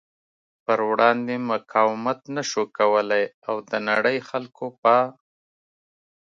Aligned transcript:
پر 0.65 0.79
وړاندې 0.91 1.35
مقاومت 1.51 2.19
نشو 2.35 2.63
کولی 2.77 3.23
او 3.47 3.55
د 3.69 3.71
نړۍ 3.89 4.17
خلکو 4.29 4.65
په 4.81 4.95